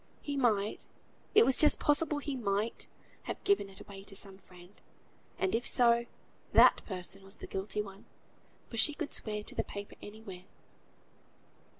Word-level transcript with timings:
He 0.23 0.35
might, 0.35 0.87
it 1.35 1.45
was 1.45 1.59
just 1.59 1.79
possible 1.79 2.17
he 2.17 2.35
might, 2.35 2.87
have 3.25 3.43
given 3.43 3.69
it 3.69 3.79
away 3.79 4.03
to 4.05 4.15
some 4.15 4.39
friend; 4.39 4.71
and 5.37 5.53
if 5.53 5.67
so, 5.67 6.07
that 6.53 6.83
person 6.87 7.23
was 7.23 7.35
the 7.37 7.45
guilty 7.45 7.83
one, 7.83 8.05
for 8.67 8.77
she 8.77 8.95
could 8.95 9.13
swear 9.13 9.43
to 9.43 9.53
the 9.53 9.63
paper 9.63 9.93
anywhere. 10.01 10.45